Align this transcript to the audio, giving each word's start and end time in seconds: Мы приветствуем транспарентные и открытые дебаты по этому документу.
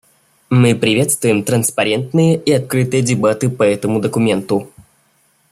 Мы 0.49 0.73
приветствуем 0.73 1.43
транспарентные 1.43 2.35
и 2.35 2.51
открытые 2.53 3.03
дебаты 3.03 3.49
по 3.51 3.61
этому 3.61 3.99
документу. 4.01 4.67